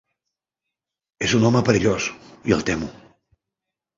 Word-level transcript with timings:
És 1.27 1.35
un 1.41 1.45
home 1.51 1.61
perillós 1.69 2.09
i 2.53 2.57
el 2.57 2.65
temo. 2.71 2.89